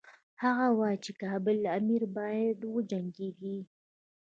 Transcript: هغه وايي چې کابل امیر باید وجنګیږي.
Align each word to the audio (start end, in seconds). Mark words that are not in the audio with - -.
هغه 0.43 0.65
وايي 0.79 0.97
چې 1.03 1.11
کابل 1.23 1.57
امیر 1.77 2.03
باید 2.17 2.57
وجنګیږي. 2.73 3.57